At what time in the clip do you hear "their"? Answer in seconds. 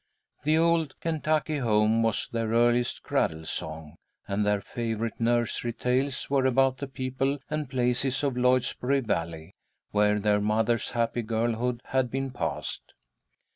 2.31-2.47, 4.43-4.59, 10.19-10.41